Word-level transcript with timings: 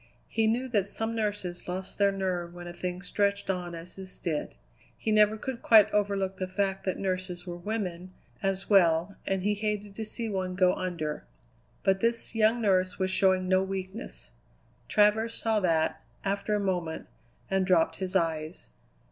He 0.29 0.47
knew 0.47 0.67
that 0.69 0.87
some 0.87 1.13
nurses 1.13 1.67
lost 1.67 1.99
their 1.99 2.11
nerve 2.11 2.55
when 2.55 2.65
a 2.65 2.73
thing 2.73 3.03
stretched 3.03 3.51
on 3.51 3.75
as 3.75 3.97
this 3.97 4.17
did; 4.17 4.55
he 4.97 5.11
never 5.11 5.37
could 5.37 5.61
quite 5.61 5.91
overlook 5.93 6.37
the 6.37 6.47
fact 6.47 6.85
that 6.85 6.97
nurses 6.97 7.45
were 7.45 7.55
women, 7.55 8.11
as 8.41 8.67
well, 8.67 9.15
and 9.27 9.43
he 9.43 9.53
hated 9.53 9.93
to 9.93 10.03
see 10.03 10.27
one 10.27 10.55
go 10.55 10.73
under. 10.73 11.25
But 11.83 11.99
this 11.99 12.33
young 12.33 12.61
nurse 12.61 12.97
was 12.97 13.11
showing 13.11 13.47
no 13.47 13.61
weakness. 13.61 14.31
Travers 14.87 15.35
saw 15.35 15.59
that, 15.59 16.01
after 16.25 16.55
a 16.55 16.59
moment, 16.59 17.05
and 17.51 17.63
dropped 17.63 17.97
his 17.97 18.15
eyes. 18.15 18.69